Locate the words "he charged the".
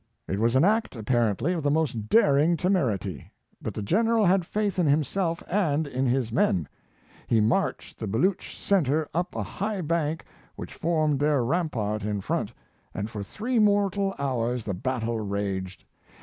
7.27-8.07